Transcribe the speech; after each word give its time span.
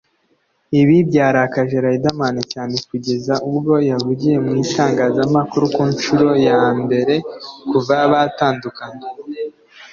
Ibi 0.79 0.97
byarakaje 1.09 1.75
Riderman 1.85 2.37
cyane 2.53 2.75
kugeza 2.87 3.33
ubwo 3.49 3.73
yavugiye 3.89 4.35
mu 4.45 4.51
itangazamakuru 4.63 5.65
ku 5.75 5.81
nshuro 5.93 6.27
ya 6.47 6.61
mbere 6.83 7.15
kuva 7.69 7.95
batandukana 8.11 9.03